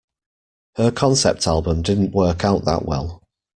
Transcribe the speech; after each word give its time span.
Her 0.77 0.89
concept 0.89 1.45
album 1.45 1.83
didn't 1.83 2.11
work 2.15 2.43
out 2.43 2.65
that 2.65 2.85
well. 2.87 3.21